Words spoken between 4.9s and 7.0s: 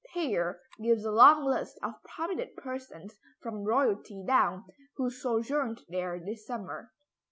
who sojourned there this summer.